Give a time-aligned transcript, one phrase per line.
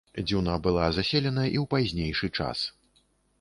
[0.27, 2.65] Дзюна была заселена і ў пазнейшы час.